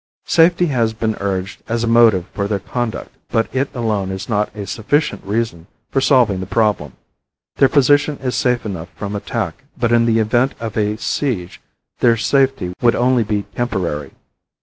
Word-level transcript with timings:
Safety 0.25 0.65
has 0.65 0.93
been 0.93 1.15
urged 1.19 1.61
as 1.69 1.83
a 1.83 1.87
motive 1.87 2.25
for 2.33 2.47
their 2.47 2.57
conduct 2.57 3.11
but 3.29 3.47
it 3.55 3.69
alone 3.75 4.09
is 4.09 4.27
not 4.27 4.49
a 4.55 4.65
sufficient 4.65 5.23
reason 5.23 5.67
for 5.91 6.01
solving 6.01 6.39
the 6.39 6.47
problem. 6.47 6.93
Their 7.57 7.69
position 7.69 8.17
is 8.17 8.35
safe 8.35 8.65
enough 8.65 8.89
from 8.95 9.15
attack 9.15 9.63
but 9.77 9.91
in 9.91 10.07
the 10.07 10.17
event 10.17 10.55
of 10.59 10.75
a 10.75 10.97
siege 10.97 11.61
their 11.99 12.17
safety 12.17 12.73
would 12.81 12.95
only 12.95 13.21
be 13.23 13.43
temporary. 13.55 14.13